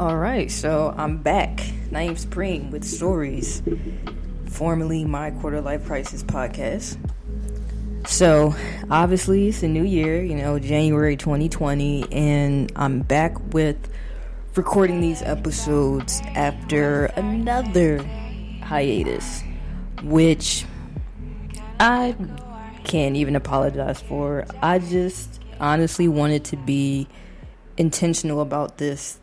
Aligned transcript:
All 0.00 0.16
right, 0.16 0.50
so 0.50 0.94
I'm 0.96 1.18
back. 1.18 1.58
Naeem 1.90 2.16
Supreme 2.16 2.70
with 2.70 2.84
stories, 2.84 3.62
formerly 4.46 5.04
my 5.04 5.30
quarter 5.30 5.60
life 5.60 5.84
crisis 5.84 6.22
podcast. 6.22 6.96
So, 8.08 8.54
obviously, 8.90 9.48
it's 9.48 9.62
a 9.62 9.68
new 9.68 9.84
year, 9.84 10.24
you 10.24 10.36
know, 10.36 10.58
January 10.58 11.18
2020, 11.18 12.10
and 12.10 12.72
I'm 12.76 13.00
back 13.00 13.52
with 13.52 13.76
recording 14.54 15.02
these 15.02 15.20
episodes 15.20 16.22
after 16.28 17.04
another 17.16 18.02
hiatus, 18.62 19.42
which 20.02 20.64
I 21.78 22.16
can't 22.84 23.16
even 23.16 23.36
apologize 23.36 24.00
for. 24.00 24.46
I 24.62 24.78
just 24.78 25.42
honestly 25.60 26.08
wanted 26.08 26.46
to 26.46 26.56
be 26.56 27.06
intentional 27.76 28.40
about 28.40 28.78
this 28.78 29.19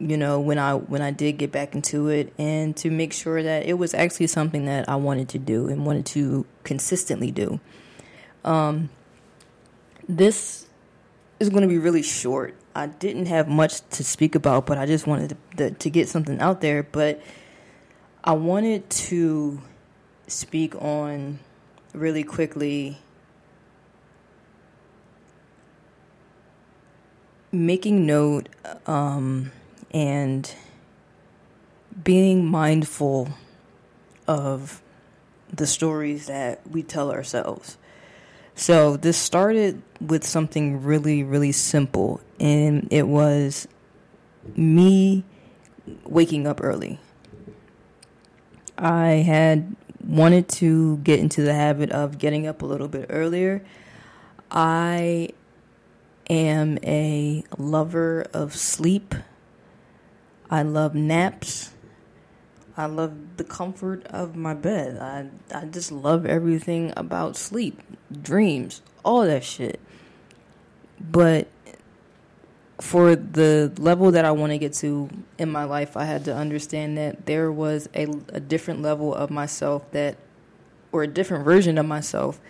you 0.00 0.16
know 0.16 0.40
when 0.40 0.58
i 0.58 0.74
when 0.74 1.02
i 1.02 1.10
did 1.10 1.32
get 1.32 1.52
back 1.52 1.74
into 1.74 2.08
it 2.08 2.32
and 2.38 2.74
to 2.74 2.90
make 2.90 3.12
sure 3.12 3.42
that 3.42 3.66
it 3.66 3.74
was 3.74 3.92
actually 3.92 4.26
something 4.26 4.64
that 4.64 4.88
i 4.88 4.96
wanted 4.96 5.28
to 5.28 5.38
do 5.38 5.68
and 5.68 5.84
wanted 5.84 6.06
to 6.06 6.46
consistently 6.64 7.30
do. 7.30 7.60
Um, 8.44 8.88
this 10.08 10.66
is 11.38 11.50
going 11.50 11.62
to 11.62 11.68
be 11.68 11.78
really 11.78 12.02
short. 12.02 12.54
I 12.74 12.86
didn't 12.86 13.26
have 13.26 13.48
much 13.48 13.86
to 13.90 14.02
speak 14.02 14.34
about 14.34 14.66
but 14.66 14.78
i 14.78 14.86
just 14.86 15.06
wanted 15.06 15.36
to, 15.58 15.70
to 15.70 15.90
get 15.90 16.08
something 16.08 16.40
out 16.40 16.60
there. 16.60 16.82
But 16.82 17.20
i 18.24 18.32
wanted 18.32 18.88
to 18.90 19.60
speak 20.26 20.74
on 20.76 21.38
really 21.92 22.22
quickly 22.22 22.98
making 27.52 28.06
note 28.06 28.48
um, 28.86 29.50
and 29.90 30.54
being 32.04 32.46
mindful 32.46 33.28
of 34.26 34.82
the 35.52 35.66
stories 35.66 36.26
that 36.26 36.60
we 36.70 36.82
tell 36.82 37.10
ourselves. 37.10 37.76
So, 38.54 38.96
this 38.96 39.16
started 39.16 39.82
with 40.00 40.26
something 40.26 40.82
really, 40.82 41.22
really 41.22 41.52
simple, 41.52 42.20
and 42.38 42.86
it 42.90 43.06
was 43.08 43.66
me 44.56 45.24
waking 46.04 46.46
up 46.46 46.62
early. 46.62 47.00
I 48.76 49.08
had 49.08 49.76
wanted 50.04 50.48
to 50.48 50.98
get 50.98 51.20
into 51.20 51.42
the 51.42 51.54
habit 51.54 51.90
of 51.90 52.18
getting 52.18 52.46
up 52.46 52.62
a 52.62 52.66
little 52.66 52.88
bit 52.88 53.06
earlier. 53.10 53.62
I 54.50 55.30
am 56.28 56.78
a 56.82 57.44
lover 57.58 58.26
of 58.32 58.56
sleep. 58.56 59.14
I 60.50 60.62
love 60.62 60.94
naps. 60.94 61.72
I 62.76 62.86
love 62.86 63.36
the 63.36 63.44
comfort 63.44 64.04
of 64.06 64.34
my 64.34 64.54
bed. 64.54 64.98
I 64.98 65.28
I 65.54 65.66
just 65.66 65.92
love 65.92 66.26
everything 66.26 66.92
about 66.96 67.36
sleep, 67.36 67.80
dreams, 68.10 68.82
all 69.04 69.22
that 69.22 69.44
shit. 69.44 69.80
But 71.00 71.48
for 72.80 73.14
the 73.14 73.72
level 73.78 74.10
that 74.10 74.24
I 74.24 74.30
want 74.32 74.52
to 74.52 74.58
get 74.58 74.72
to 74.74 75.08
in 75.38 75.50
my 75.50 75.64
life, 75.64 75.96
I 75.96 76.04
had 76.04 76.24
to 76.24 76.34
understand 76.34 76.96
that 76.98 77.26
there 77.26 77.52
was 77.52 77.88
a, 77.94 78.04
a 78.30 78.40
different 78.40 78.82
level 78.82 79.14
of 79.14 79.30
myself 79.30 79.90
that, 79.92 80.16
or 80.90 81.02
a 81.02 81.06
different 81.06 81.44
version 81.44 81.78
of 81.78 81.86
myself 81.86 82.40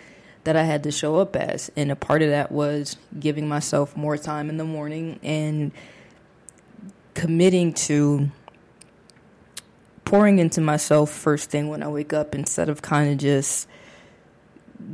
that 0.43 0.55
I 0.55 0.63
had 0.63 0.83
to 0.83 0.91
show 0.91 1.17
up 1.17 1.35
as. 1.35 1.69
And 1.75 1.91
a 1.91 1.95
part 1.95 2.21
of 2.21 2.29
that 2.29 2.51
was 2.51 2.97
giving 3.19 3.47
myself 3.47 3.95
more 3.95 4.17
time 4.17 4.49
in 4.49 4.57
the 4.57 4.63
morning 4.63 5.19
and 5.21 5.71
committing 7.13 7.73
to 7.73 8.29
pouring 10.05 10.39
into 10.39 10.59
myself 10.61 11.09
first 11.09 11.49
thing 11.49 11.69
when 11.69 11.81
I 11.81 11.87
wake 11.87 12.13
up 12.13 12.35
instead 12.35 12.69
of 12.69 12.81
kind 12.81 13.11
of 13.11 13.17
just 13.17 13.67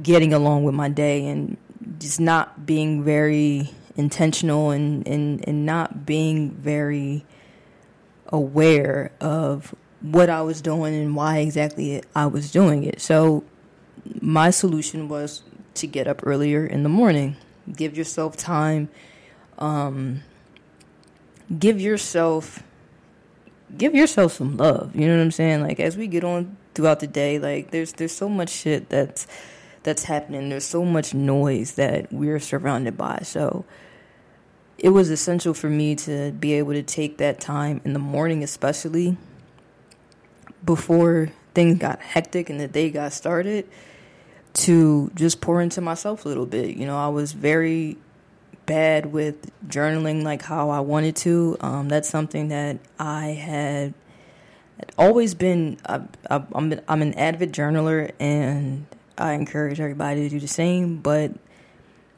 getting 0.04 0.34
along 0.34 0.64
with 0.64 0.76
my 0.76 0.90
day 0.90 1.26
and 1.28 1.58
just 2.00 2.20
not 2.20 2.66
being 2.66 3.04
very 3.04 3.72
intentional 3.96 4.72
and, 4.72 5.08
and, 5.08 5.48
and 5.48 5.66
not 5.66 6.06
being 6.06 6.52
very 6.52 7.26
aware 8.28 9.12
of 9.20 9.74
what 10.02 10.30
I 10.30 10.42
was 10.42 10.62
doing 10.62 10.94
and 10.94 11.16
why 11.16 11.40
exactly 11.40 12.04
I 12.16 12.28
was 12.28 12.52
doing 12.52 12.84
it. 12.84 13.02
So 13.02 13.44
my 14.22 14.52
solution 14.52 15.08
was 15.08 15.42
to 15.76 15.88
get 15.88 16.08
up 16.08 16.22
earlier 16.26 16.66
in 16.66 16.84
the 16.84 16.90
morning. 16.90 17.38
Give 17.76 17.98
yourself 17.98 18.38
time. 18.38 18.90
Um, 19.58 20.22
give 21.60 21.80
yourself 21.80 22.64
give 23.76 23.94
yourself 23.94 24.34
some 24.34 24.58
love. 24.58 24.96
You 24.96 25.08
know 25.08 25.18
what 25.18 25.24
I'm 25.24 25.32
saying? 25.32 25.62
Like 25.62 25.80
as 25.80 25.98
we 25.98 26.08
get 26.08 26.24
on 26.24 26.58
throughout 26.74 27.00
the 27.00 27.08
day, 27.08 27.40
like 27.40 27.72
there's 27.72 27.94
there's 27.94 28.12
so 28.12 28.30
much 28.30 28.50
shit 28.50 28.90
that's 28.90 29.28
that's 29.84 30.04
happening. 30.04 30.50
There's 30.50 30.66
so 30.66 30.84
much 30.84 31.14
noise 31.14 31.76
that 31.76 32.12
we're 32.12 32.40
surrounded 32.40 32.98
by. 32.98 33.20
So 33.24 33.66
it 34.78 34.90
was 34.90 35.10
essential 35.10 35.54
for 35.54 35.70
me 35.70 35.96
to 35.96 36.32
be 36.32 36.54
able 36.54 36.74
to 36.74 36.84
take 36.84 37.18
that 37.18 37.40
time 37.40 37.82
in 37.84 37.94
the 37.94 38.00
morning 38.00 38.44
especially 38.44 39.18
before 40.64 41.30
things 41.56 41.80
got 41.80 42.00
hectic 42.00 42.50
and 42.50 42.60
the 42.60 42.68
day 42.68 42.92
got 42.92 43.12
started 43.12 43.68
to 44.54 45.12
just 45.16 45.42
pour 45.42 45.62
into 45.62 45.82
myself 45.82 46.26
a 46.26 46.28
little 46.28 46.46
bit. 46.46 46.76
You 46.76 46.86
know, 46.86 46.98
I 46.98 47.08
was 47.08 47.32
very 47.32 47.98
bad 48.68 49.08
with 49.08 49.52
journaling 49.68 50.22
like 50.22 50.44
how 50.44 50.70
I 50.70 50.82
wanted 50.82 51.16
to. 51.18 51.58
Um, 51.62 51.90
that's 51.90 52.08
something 52.08 52.50
that 52.50 52.78
I 53.00 53.30
had 53.30 53.96
always 55.00 55.34
been. 55.34 55.80
I, 55.88 56.02
I'm 56.30 56.80
I'm 56.88 57.02
an 57.02 57.16
avid 57.16 57.52
journaler, 57.52 58.12
and 58.20 58.86
I 59.18 59.34
encourage 59.34 59.80
everybody 59.80 60.22
to 60.22 60.30
do 60.30 60.40
the 60.40 60.48
same. 60.48 60.98
But 60.98 61.32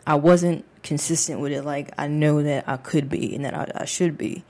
I 0.06 0.16
wasn't 0.16 0.66
consistent 0.84 1.40
with 1.40 1.54
it 1.54 1.64
like 1.64 1.92
I 1.98 2.08
know 2.08 2.44
that 2.44 2.68
I 2.68 2.78
could 2.78 3.10
be 3.10 3.36
and 3.36 3.46
that 3.46 3.54
I, 3.54 3.72
I 3.76 3.86
should 3.86 4.18
be. 4.18 4.44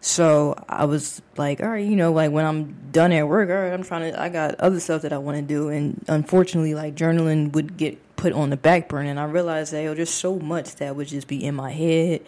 So 0.00 0.54
I 0.68 0.84
was 0.84 1.22
like, 1.38 1.62
all 1.62 1.68
right, 1.70 1.86
you 1.86 1.96
know, 1.96 2.12
like 2.12 2.30
when 2.30 2.44
I'm 2.44 2.90
done 2.92 3.10
at 3.12 3.26
work, 3.26 3.48
all 3.48 3.56
right, 3.56 3.72
I'm 3.72 3.82
trying 3.82 4.12
to, 4.12 4.20
I 4.20 4.28
got 4.28 4.60
other 4.60 4.78
stuff 4.78 5.00
that 5.02 5.14
I 5.14 5.18
want 5.18 5.38
to 5.38 5.42
do. 5.42 5.70
And 5.70 6.04
unfortunately, 6.08 6.74
like 6.74 6.94
journaling 6.94 7.52
would 7.52 7.78
get 7.78 8.13
put 8.24 8.32
on 8.32 8.48
the 8.48 8.56
back 8.56 8.88
burner. 8.88 9.10
And 9.10 9.20
I 9.20 9.24
realized 9.24 9.74
that 9.74 9.84
oh, 9.84 9.92
there's 9.92 10.08
so 10.08 10.38
much 10.38 10.76
that 10.76 10.96
would 10.96 11.08
just 11.08 11.28
be 11.28 11.44
in 11.44 11.54
my 11.54 11.70
head 11.70 12.24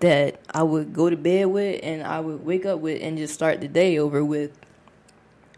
that 0.00 0.40
I 0.50 0.62
would 0.62 0.94
go 0.94 1.10
to 1.10 1.18
bed 1.18 1.48
with 1.48 1.80
and 1.82 2.02
I 2.02 2.18
would 2.18 2.46
wake 2.46 2.64
up 2.64 2.78
with 2.78 3.02
and 3.02 3.18
just 3.18 3.34
start 3.34 3.60
the 3.60 3.68
day 3.68 3.98
over 3.98 4.24
with 4.24 4.58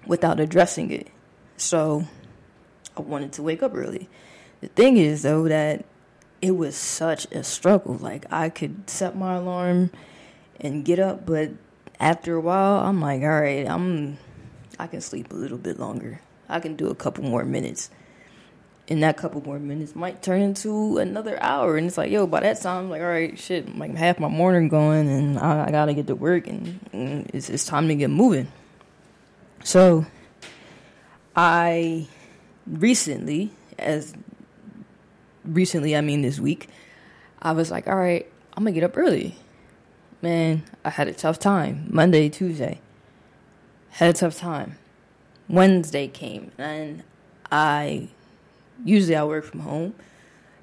without 0.09 0.41
addressing 0.41 0.91
it. 0.91 1.07
So 1.57 2.05
I 2.97 3.03
wanted 3.03 3.33
to 3.35 3.45
wake 3.45 3.63
up 3.63 3.77
early. 3.77 4.09
The 4.61 4.67
thing 4.67 4.97
is, 4.97 5.23
though, 5.23 5.47
that 5.47 5.85
it 6.43 6.57
was 6.57 6.75
such 6.75 7.27
a 7.27 7.45
struggle. 7.45 7.95
Like 7.95 8.27
I 8.33 8.49
could 8.49 8.91
set 8.91 9.17
my 9.17 9.37
alarm 9.37 9.93
and 10.61 10.85
get 10.85 10.99
up, 10.99 11.25
but 11.25 11.51
after 12.01 12.35
a 12.35 12.41
while, 12.41 12.85
I'm 12.85 13.01
like, 13.01 13.23
all 13.23 13.41
right, 13.41 13.69
I'm, 13.69 14.19
I 14.81 14.89
can 14.89 15.01
sleep 15.01 15.31
a 15.31 15.37
little 15.37 15.59
bit 15.59 15.79
longer. 15.79 16.23
I 16.49 16.59
can 16.59 16.75
do 16.75 16.89
a 16.89 16.95
couple 16.97 17.23
more 17.23 17.45
minutes. 17.45 17.89
And 18.91 19.03
that 19.05 19.17
couple 19.17 19.41
more 19.43 19.59
minutes 19.59 19.95
might 19.95 20.21
turn 20.21 20.43
into 20.43 20.99
another 20.99 21.41
hour. 21.41 21.77
And 21.77 21.87
it's 21.87 21.97
like, 21.97 22.11
yo, 22.11 22.27
by 22.27 22.41
that 22.41 22.61
time, 22.61 22.85
I'm 22.85 22.91
like, 22.91 23.01
all 23.01 23.09
right, 23.09 23.39
shit, 23.39 23.79
like 23.79 23.95
half 23.95 24.19
my 24.19 24.29
morning 24.29 24.69
going 24.69 25.09
and 25.09 25.39
I, 25.39 25.69
I 25.69 25.71
gotta 25.71 25.95
get 25.95 26.09
to 26.09 26.17
work 26.17 26.49
and, 26.49 26.81
and 26.93 27.31
it's, 27.33 27.49
it's 27.49 27.65
time 27.65 27.87
to 27.87 27.95
get 27.95 28.11
moving. 28.11 28.49
So 29.63 30.07
I 31.37 32.09
recently, 32.67 33.53
as 33.79 34.13
recently, 35.45 35.97
I 35.97 36.01
mean 36.01 36.23
this 36.23 36.41
week, 36.41 36.69
I 37.41 37.53
was 37.53 37.71
like, 37.71 37.87
all 37.87 37.97
right, 37.97 38.27
I'm 38.57 38.65
gonna 38.65 38.73
get 38.73 38.83
up 38.83 38.97
early 38.97 39.37
man, 40.23 40.63
I 40.85 40.91
had 40.91 41.09
a 41.09 41.13
tough 41.13 41.39
time. 41.39 41.87
Monday, 41.91 42.29
Tuesday, 42.29 42.81
had 43.91 44.11
a 44.11 44.13
tough 44.13 44.37
time. 44.37 44.77
Wednesday 45.49 46.07
came, 46.09 46.53
and 46.59 47.03
I 47.51 48.09
usually 48.85 49.17
I 49.17 49.25
work 49.25 49.45
from 49.45 49.61
home. 49.61 49.95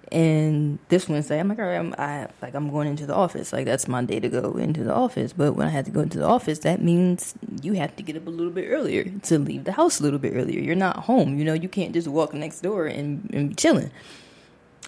And 0.10 0.80
this 0.88 1.10
Wednesday, 1.10 1.38
I'm 1.38 1.50
like, 1.50 1.60
all 1.60 1.66
right, 1.66 1.76
I'm, 1.76 1.94
I 1.98 2.28
like 2.42 2.56
I'm 2.56 2.70
going 2.72 2.88
into 2.88 3.06
the 3.06 3.14
office. 3.14 3.52
Like 3.52 3.66
that's 3.66 3.90
my 3.90 4.04
day 4.06 4.22
to 4.22 4.30
go 4.30 4.54
into 4.54 4.84
the 4.84 4.94
office. 4.94 5.34
But 5.34 5.54
when 5.54 5.68
I 5.68 5.70
had 5.70 5.84
to 5.86 5.92
go 5.92 6.00
into 6.00 6.18
the 6.18 6.26
office, 6.26 6.60
that 6.60 6.82
means 6.82 7.34
you 7.62 7.74
have 7.74 7.94
to 7.98 8.04
get 8.04 8.16
up 8.16 8.26
a 8.26 8.30
little 8.30 8.54
bit 8.54 8.70
earlier 8.70 9.04
to 9.24 9.38
leave 9.38 9.66
the 9.66 9.74
house 9.74 10.00
a 10.00 10.04
little 10.04 10.20
bit 10.20 10.34
earlier. 10.34 10.62
You're 10.62 10.76
not 10.76 10.98
home. 11.00 11.38
You 11.38 11.44
know, 11.44 11.54
you 11.54 11.68
can't 11.68 11.94
just 11.94 12.08
walk 12.08 12.34
next 12.34 12.62
door 12.62 12.86
and, 12.86 13.30
and 13.34 13.50
be 13.50 13.56
chilling. 13.56 13.92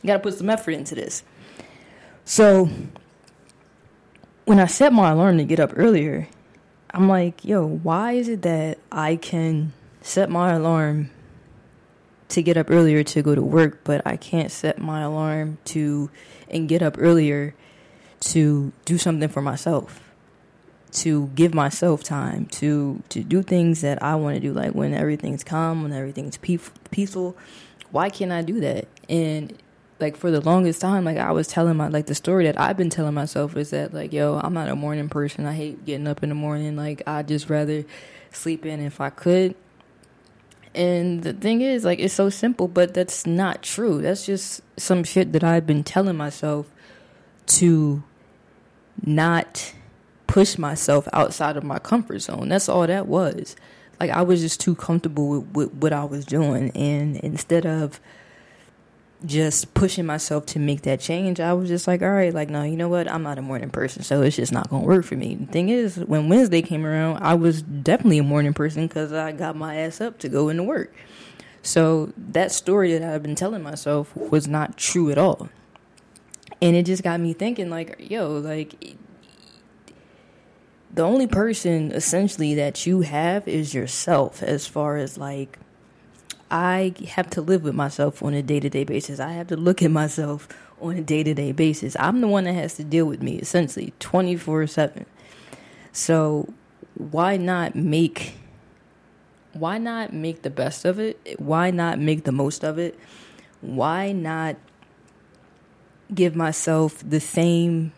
You 0.02 0.08
got 0.08 0.14
to 0.14 0.20
put 0.20 0.36
some 0.36 0.50
effort 0.50 0.72
into 0.72 0.96
this. 0.96 1.24
So 2.24 2.70
when 4.46 4.60
I 4.60 4.68
set 4.68 4.94
my 4.94 5.12
alarm 5.12 5.38
to 5.40 5.44
get 5.44 5.60
up 5.60 5.74
earlier, 5.76 6.30
I'm 6.92 7.10
like, 7.10 7.44
yo, 7.44 7.66
why 7.66 8.14
is 8.14 8.30
it 8.30 8.42
that 8.44 8.80
I 8.92 9.18
can 9.18 9.74
set 10.02 10.30
my 10.30 10.54
alarm 10.54 11.10
to 12.30 12.42
get 12.42 12.58
up 12.58 12.70
earlier 12.70 13.04
to 13.04 13.22
go 13.22 13.36
to 13.36 13.42
work, 13.42 13.84
but 13.84 14.02
I 14.06 14.18
can't 14.18 14.52
set 14.52 14.80
my 14.80 15.02
alarm 15.02 15.58
to 15.66 16.10
and 16.50 16.70
get 16.70 16.82
up 16.82 16.96
earlier 16.98 17.56
to 18.22 18.72
do 18.86 18.98
something 18.98 19.30
for 19.30 19.42
myself? 19.42 20.04
to 20.92 21.28
give 21.36 21.54
myself 21.54 22.04
time 22.04 22.48
to 22.48 23.04
to 23.10 23.24
do 23.24 23.44
things 23.44 23.82
that 23.82 24.02
I 24.02 24.16
want 24.16 24.36
to 24.36 24.40
do 24.40 24.54
like 24.54 24.72
when 24.72 24.94
everything's 24.94 25.44
calm 25.44 25.84
when 25.84 25.94
everything's 25.94 26.38
peaceful 26.38 27.38
why 27.92 28.10
can't 28.10 28.32
I 28.32 28.42
do 28.42 28.60
that? 28.60 28.88
And 29.08 29.58
like 30.00 30.16
for 30.16 30.32
the 30.32 30.42
longest 30.42 30.80
time 30.82 31.06
like 31.06 31.18
I 31.18 31.32
was 31.32 31.48
telling 31.48 31.78
my 31.78 31.88
like 31.88 32.06
the 32.06 32.16
story 32.16 32.46
that 32.46 32.60
I've 32.60 32.78
been 32.78 32.90
telling 32.90 33.14
myself 33.14 33.58
is 33.58 33.72
that 33.72 33.94
like 33.94 34.14
yo 34.14 34.40
I'm 34.42 34.54
not 34.54 34.70
a 34.70 34.76
morning 34.76 35.10
person. 35.10 35.46
I 35.46 35.54
hate 35.54 35.86
getting 35.86 36.08
up 36.08 36.24
in 36.24 36.30
the 36.30 36.36
morning. 36.36 36.76
Like 36.76 37.04
I 37.06 37.24
just 37.24 37.50
rather 37.50 37.84
sleep 38.32 38.66
in 38.66 38.80
if 38.80 39.02
I 39.02 39.10
could 39.10 39.56
and 40.76 41.24
the 41.24 41.34
thing 41.34 41.62
is 41.62 41.84
like 41.84 42.00
it's 42.00 42.14
so 42.14 42.30
simple 42.30 42.68
but 42.68 42.94
that's 42.94 43.26
not 43.26 43.64
true 43.64 44.02
that's 44.02 44.26
just 44.26 44.62
some 44.78 45.04
shit 45.04 45.34
that 45.34 45.44
I've 45.44 45.66
been 45.66 45.84
telling 45.84 46.16
myself 46.16 46.72
to 47.48 48.04
not 49.06 49.74
push 50.30 50.58
myself 50.60 51.08
outside 51.12 51.58
of 51.58 51.64
my 51.64 51.80
comfort 51.80 52.20
zone. 52.20 52.50
That's 52.50 52.70
all 52.70 52.86
that 52.86 53.08
was. 53.08 53.56
Like 54.00 54.12
I 54.12 54.22
was 54.22 54.42
just 54.42 54.62
too 54.62 54.76
comfortable 54.76 55.28
with, 55.30 55.52
with 55.54 55.74
what 55.74 55.92
I 55.92 56.06
was 56.06 56.26
doing, 56.26 56.70
and 56.72 57.18
instead 57.18 57.66
of 57.66 58.00
just 59.26 59.74
pushing 59.74 60.06
myself 60.06 60.46
to 60.48 60.60
make 60.60 60.84
that 60.84 61.00
change, 61.00 61.40
I 61.40 61.54
was 61.54 61.68
just 61.68 61.88
like, 61.88 62.02
all 62.02 62.12
right, 62.12 62.34
like, 62.34 62.50
no, 62.50 62.64
you 62.64 62.78
know 62.78 62.88
what? 62.88 63.10
I'm 63.10 63.24
not 63.24 63.38
a 63.38 63.42
morning 63.42 63.70
person, 63.70 64.04
so 64.04 64.22
it's 64.22 64.36
just 64.36 64.52
not 64.52 64.70
going 64.70 64.84
to 64.84 64.88
work 64.88 65.06
for 65.06 65.16
me. 65.16 65.36
The 65.36 65.46
thing 65.46 65.70
is, 65.70 65.98
when 65.98 66.30
Wednesday 66.30 66.62
came 66.62 66.86
around, 66.86 67.22
I 67.22 67.34
was 67.34 67.62
definitely 67.62 68.20
a 68.20 68.24
morning 68.24 68.54
person 68.54 68.88
because 68.88 69.12
I 69.12 69.32
got 69.32 69.56
my 69.56 69.76
ass 69.78 70.00
up 70.00 70.20
to 70.20 70.30
go 70.30 70.50
into 70.50 70.64
work. 70.64 70.94
So 71.62 72.14
that 72.18 72.52
story 72.52 72.98
that 72.98 73.14
I've 73.14 73.22
been 73.22 73.36
telling 73.36 73.62
myself 73.62 74.16
was 74.16 74.48
not 74.48 74.78
true 74.78 75.12
at 75.12 75.18
all. 75.18 75.50
And 76.62 76.76
it 76.76 76.86
just 76.86 77.04
got 77.04 77.20
me 77.20 77.34
thinking, 77.34 77.70
like, 77.70 77.98
yo, 78.00 78.38
like, 78.38 78.98
the 80.92 81.04
only 81.04 81.28
person 81.28 81.92
essentially 81.92 82.56
that 82.56 82.86
you 82.86 83.02
have 83.02 83.48
is 83.48 83.74
yourself 83.74 84.42
as 84.42 84.66
far 84.66 84.98
as 84.98 85.18
like 85.18 85.60
I 86.52 86.94
have 87.10 87.30
to 87.32 87.42
live 87.42 87.64
with 87.64 87.76
myself 87.76 88.24
on 88.24 88.34
a 88.34 88.42
day 88.42 88.60
to 88.60 88.70
day 88.70 88.84
basis. 88.84 89.20
I 89.20 89.34
have 89.34 89.48
to 89.48 89.58
look 89.58 89.84
at 89.84 89.92
myself 89.92 90.48
on 90.82 90.98
a 90.98 91.02
day 91.02 91.24
to 91.24 91.34
day 91.34 91.52
basis. 91.52 91.96
I'm 92.00 92.22
the 92.22 92.28
one 92.28 92.46
that 92.46 92.54
has 92.54 92.76
to 92.76 92.84
deal 92.84 93.06
with 93.06 93.22
me 93.22 93.38
essentially 93.38 93.94
24 94.00 94.68
7. 94.68 95.06
So 95.92 96.54
why 96.96 97.38
not 97.38 97.76
make 97.76 98.34
why 99.54 99.78
not 99.78 100.14
make 100.14 100.44
the 100.44 100.50
best 100.50 100.86
of 100.86 101.00
it? 101.00 101.40
Why 101.40 101.72
not 101.72 102.00
make 102.00 102.24
the 102.24 102.32
most 102.32 102.64
of 102.64 102.78
it? 102.78 102.98
Why 103.62 104.12
not 104.12 104.56
give 106.14 106.36
myself 106.36 107.04
the 107.08 107.20
same 107.20 107.92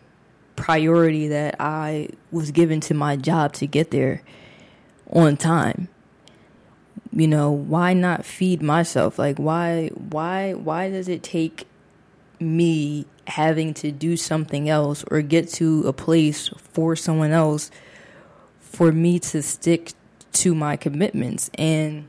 priority 0.56 1.28
that 1.28 1.56
I 1.58 2.08
was 2.30 2.50
given 2.50 2.80
to 2.80 2.94
my 2.94 3.16
job 3.16 3.52
to 3.54 3.66
get 3.66 3.90
there 3.90 4.22
on 5.10 5.36
time. 5.36 5.88
You 7.14 7.28
know, 7.28 7.50
why 7.50 7.92
not 7.92 8.24
feed 8.24 8.62
myself? 8.62 9.18
Like 9.18 9.38
why 9.38 9.88
why 9.88 10.54
why 10.54 10.90
does 10.90 11.08
it 11.08 11.22
take 11.22 11.66
me 12.40 13.06
having 13.26 13.72
to 13.74 13.92
do 13.92 14.16
something 14.16 14.68
else 14.68 15.04
or 15.10 15.22
get 15.22 15.48
to 15.48 15.82
a 15.86 15.92
place 15.92 16.48
for 16.72 16.96
someone 16.96 17.30
else 17.30 17.70
for 18.60 18.90
me 18.90 19.18
to 19.18 19.42
stick 19.42 19.92
to 20.32 20.54
my 20.54 20.76
commitments 20.76 21.50
and 21.54 22.08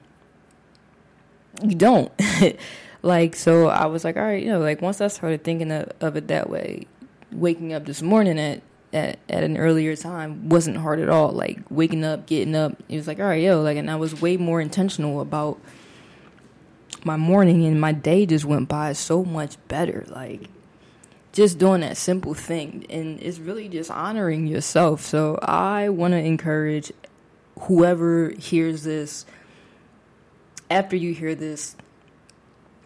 you 1.62 1.76
don't 1.76 2.12
like 3.04 3.36
so 3.36 3.68
i 3.68 3.86
was 3.86 4.04
like 4.04 4.16
all 4.16 4.24
right 4.24 4.42
you 4.42 4.50
know 4.50 4.60
like 4.60 4.82
once 4.82 5.02
i 5.02 5.08
started 5.08 5.44
thinking 5.44 5.72
of, 5.72 5.92
of 6.00 6.16
it 6.16 6.28
that 6.30 6.50
way 6.50 6.88
waking 7.32 7.74
up 7.74 7.86
this 7.86 8.02
morning 8.02 8.40
at, 8.40 8.62
at 8.94 9.20
at 9.28 9.44
an 9.44 9.58
earlier 9.58 9.96
time 9.96 10.50
wasn't 10.50 10.78
hard 10.78 11.00
at 11.00 11.10
all. 11.10 11.32
Like 11.32 11.60
waking 11.70 12.04
up, 12.04 12.26
getting 12.26 12.56
up, 12.56 12.82
it 12.88 12.96
was 12.96 13.08
like, 13.08 13.20
all 13.20 13.26
right, 13.26 13.42
yo, 13.42 13.62
like, 13.62 13.78
and 13.78 13.90
I 13.90 13.96
was 13.96 14.22
way 14.22 14.38
more 14.38 14.62
intentional 14.62 15.20
about 15.22 15.60
my 17.04 17.18
morning, 17.18 17.66
and 17.66 17.82
my 17.82 17.92
day 17.92 18.26
just 18.26 18.46
went 18.46 18.70
by 18.70 18.94
so 18.94 19.26
much 19.26 19.58
better. 19.68 20.06
Like 20.08 20.50
just 21.34 21.58
doing 21.58 21.82
that 21.82 21.98
simple 21.98 22.34
thing, 22.34 22.86
and 22.90 23.20
it's 23.22 23.40
really 23.40 23.68
just 23.68 23.92
honoring 23.92 24.48
yourself. 24.48 25.02
So 25.02 25.40
I 25.42 25.90
want 25.90 26.14
to 26.14 26.20
encourage 26.20 26.92
whoever 27.62 28.30
hears 28.30 28.84
this. 28.84 29.26
After 30.72 30.96
you 30.96 31.14
hear 31.14 31.36
this, 31.36 31.76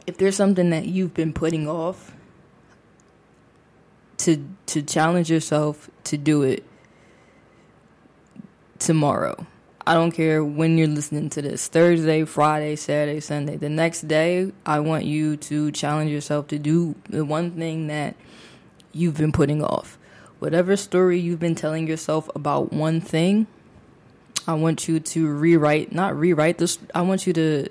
if 0.07 0.18
there's 0.18 0.36
something 0.36 0.71
that 0.71 0.88
you've 0.88 1.13
been 1.13 1.31
putting 1.31 1.69
off 1.69 2.13
to 4.18 4.44
to 4.68 4.81
challenge 4.81 5.30
yourself 5.30 5.90
to 6.06 6.18
do 6.18 6.44
it 6.44 6.64
tomorrow. 8.80 9.46
I 9.86 9.94
don't 9.94 10.12
care 10.12 10.44
when 10.44 10.78
you're 10.78 10.88
listening 10.88 11.30
to 11.30 11.42
this 11.42 11.69
Thursday, 11.69 12.25
Friday, 12.25 12.75
Saturday, 12.75 13.22
Sunday. 13.22 13.56
The 13.56 13.69
next 13.69 14.08
day, 14.08 14.52
I 14.66 14.81
want 14.81 15.06
you 15.06 15.38
to 15.38 15.72
challenge 15.72 16.12
yourself 16.12 16.48
to 16.48 16.60
do 16.60 16.96
the 17.10 17.24
one 17.24 17.52
thing 17.52 17.88
that 17.88 18.18
you've 18.92 19.16
been 19.16 19.31
putting 19.31 19.64
off. 19.64 19.98
Whatever 20.40 20.75
story 20.75 21.20
you've 21.20 21.40
been 21.40 21.56
telling 21.56 21.88
yourself 21.88 22.30
about 22.36 22.74
one 22.74 23.00
thing, 23.00 23.48
I 24.46 24.56
want 24.56 24.90
you 24.90 25.00
to 25.00 25.28
rewrite, 25.28 25.94
not 25.94 26.18
rewrite 26.18 26.58
this, 26.58 26.78
I 26.94 27.02
want 27.02 27.25
you 27.25 27.31
to, 27.34 27.68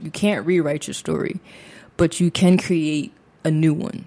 you 0.00 0.10
can't 0.12 0.46
rewrite 0.46 0.86
your 0.86 0.94
story, 0.94 1.40
but 1.96 2.20
you 2.20 2.30
can 2.30 2.58
create 2.58 3.12
a 3.42 3.50
new 3.50 3.74
one. 3.74 4.06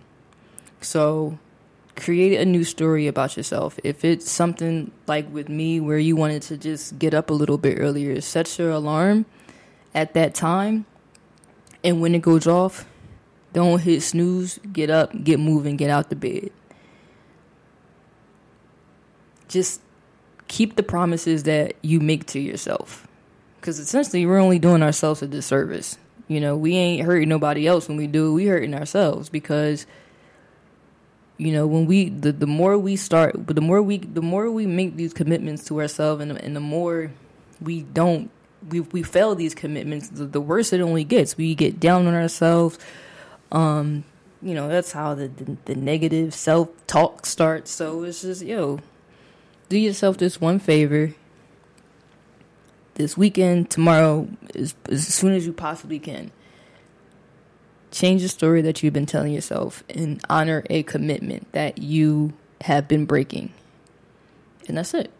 So 0.79 1.39
create 1.97 2.39
a 2.39 2.45
new 2.45 2.63
story 2.63 3.07
about 3.07 3.35
yourself. 3.35 3.79
If 3.83 4.05
it's 4.05 4.29
something 4.29 4.91
like 5.07 5.31
with 5.31 5.49
me 5.49 5.79
where 5.79 5.97
you 5.97 6.15
wanted 6.15 6.43
to 6.43 6.57
just 6.57 6.97
get 6.99 7.13
up 7.13 7.29
a 7.29 7.33
little 7.33 7.57
bit 7.57 7.77
earlier, 7.79 8.21
set 8.21 8.57
your 8.57 8.71
alarm 8.71 9.25
at 9.93 10.13
that 10.13 10.33
time. 10.35 10.85
And 11.83 11.99
when 11.99 12.15
it 12.15 12.21
goes 12.21 12.47
off, 12.47 12.85
don't 13.53 13.81
hit 13.81 14.01
snooze, 14.01 14.59
get 14.71 14.89
up, 14.89 15.23
get 15.23 15.39
moving, 15.39 15.75
get 15.75 15.89
out 15.89 16.09
the 16.09 16.15
bed. 16.15 16.51
Just 19.47 19.81
keep 20.47 20.75
the 20.75 20.83
promises 20.83 21.43
that 21.43 21.73
you 21.81 21.99
make 21.99 22.25
to 22.27 22.39
yourself. 22.39 23.07
Because 23.59 23.79
essentially, 23.79 24.25
we're 24.25 24.37
only 24.37 24.59
doing 24.59 24.83
ourselves 24.83 25.21
a 25.21 25.27
disservice. 25.27 25.97
You 26.27 26.41
know, 26.41 26.55
we 26.55 26.75
ain't 26.75 27.05
hurting 27.05 27.29
nobody 27.29 27.65
else 27.67 27.87
when 27.87 27.97
we 27.97 28.05
do 28.05 28.33
we 28.33 28.45
hurting 28.45 28.73
ourselves 28.73 29.29
because 29.29 29.85
you 31.37 31.51
know 31.51 31.67
when 31.67 31.85
we 31.85 32.09
the, 32.09 32.31
the 32.31 32.47
more 32.47 32.77
we 32.77 32.95
start 32.95 33.45
but 33.45 33.55
the 33.55 33.61
more 33.61 33.81
we 33.81 33.99
the 33.99 34.21
more 34.21 34.49
we 34.49 34.65
make 34.65 34.95
these 34.95 35.13
commitments 35.13 35.63
to 35.65 35.79
ourselves 35.79 36.21
and, 36.21 36.31
and 36.31 36.55
the 36.55 36.59
more 36.59 37.11
we 37.61 37.81
don't 37.81 38.29
we 38.69 38.79
we 38.79 39.03
fail 39.03 39.35
these 39.35 39.53
commitments 39.53 40.09
the, 40.09 40.25
the 40.25 40.41
worse 40.41 40.73
it 40.73 40.81
only 40.81 41.03
gets. 41.03 41.37
We 41.37 41.55
get 41.55 41.79
down 41.79 42.07
on 42.07 42.13
ourselves. 42.13 42.77
Um 43.51 44.03
you 44.41 44.53
know 44.53 44.67
that's 44.67 44.91
how 44.91 45.13
the 45.15 45.27
the, 45.27 45.57
the 45.65 45.75
negative 45.75 46.33
self 46.33 46.69
talk 46.87 47.25
starts. 47.25 47.71
So 47.71 48.03
it's 48.03 48.21
just 48.21 48.41
yo 48.41 48.79
do 49.69 49.77
yourself 49.77 50.17
this 50.17 50.41
one 50.41 50.59
favor. 50.59 51.13
This 52.95 53.15
weekend 53.15 53.69
tomorrow 53.69 54.27
as, 54.55 54.73
as 54.89 55.07
soon 55.07 55.33
as 55.33 55.45
you 55.45 55.53
possibly 55.53 55.99
can 55.99 56.31
change 57.91 58.21
the 58.21 58.29
story 58.29 58.61
that 58.61 58.83
you've 58.83 58.93
been 58.93 59.05
telling 59.05 59.33
yourself 59.33 59.83
and 59.89 60.21
honor 60.29 60.63
a 60.69 60.83
commitment 60.83 61.51
that 61.53 61.77
you 61.77 62.33
have 62.61 62.87
been 62.87 63.05
breaking. 63.05 63.53
And 64.67 64.77
that's 64.77 64.93
it. 64.93 65.11